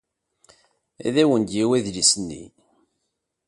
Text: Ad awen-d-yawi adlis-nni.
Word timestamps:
Ad 1.07 1.15
awen-d-yawi 1.23 1.75
adlis-nni. 1.77 2.43